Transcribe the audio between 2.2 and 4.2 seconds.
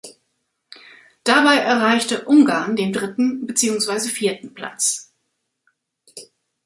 Ungarn den dritten beziehungsweise